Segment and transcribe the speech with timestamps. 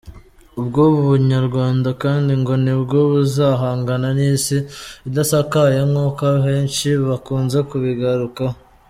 [0.59, 4.57] Ubwo bunyarwanda kandi ngo nibwo buzahangana n’Isi
[5.07, 8.57] idasakaye nk’uko abenshi bakunze kubigarukaho.